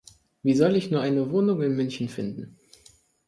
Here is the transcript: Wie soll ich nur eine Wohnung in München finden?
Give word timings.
Wie 0.41 0.55
soll 0.55 0.75
ich 0.77 0.89
nur 0.89 1.01
eine 1.01 1.29
Wohnung 1.29 1.61
in 1.61 1.75
München 1.75 2.09
finden? 2.09 2.57